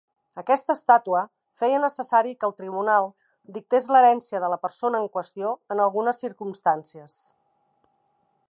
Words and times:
Aquesta 0.41 0.75
estàtua 0.77 1.19
feia 1.63 1.81
necessari 1.83 2.33
que 2.43 2.49
el 2.49 2.55
tribunal 2.63 3.11
dictés 3.59 3.91
l"herència 3.91 4.43
de 4.45 4.49
la 4.55 4.61
persona 4.67 5.03
en 5.05 5.09
qüestió 5.19 5.55
en 5.77 5.85
algunes 5.85 6.25
circumstàncies. 6.27 7.21